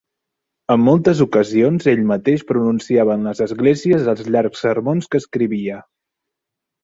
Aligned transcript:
En 0.75 0.79
moltes 0.85 1.19
ocasions 1.25 1.89
ell 1.91 1.99
mateix 2.11 2.45
pronunciava 2.51 3.17
en 3.17 3.29
les 3.29 3.43
esglésies 3.47 4.09
els 4.15 4.23
llargs 4.37 4.63
sermons 4.67 5.11
que 5.11 5.23
escrivia. 5.25 5.77